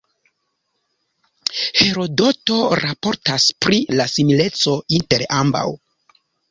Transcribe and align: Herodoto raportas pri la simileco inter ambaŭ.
Herodoto 1.81 2.57
raportas 2.83 3.47
pri 3.67 3.83
la 4.01 4.11
simileco 4.19 4.79
inter 5.01 5.31
ambaŭ. 5.45 5.67